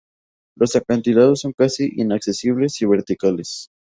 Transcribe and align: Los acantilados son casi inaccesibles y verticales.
Los 0.57 0.75
acantilados 0.75 1.41
son 1.41 1.53
casi 1.55 1.91
inaccesibles 1.97 2.81
y 2.81 2.87
verticales. 2.87 3.67